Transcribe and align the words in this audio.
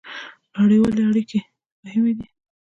نړیوالې 0.59 1.01
اړیکې 1.09 1.39
مهمې 1.83 2.13
دي 2.17 2.27